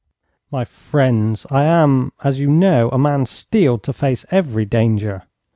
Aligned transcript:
My 0.49 0.65
friends, 0.65 1.45
I 1.51 1.63
am, 1.65 2.11
as 2.23 2.39
you 2.39 2.49
know, 2.49 2.89
a 2.89 2.97
man 2.97 3.27
steeled 3.27 3.83
to 3.83 3.93
face 3.93 4.25
every 4.31 4.65
danger. 4.65 5.25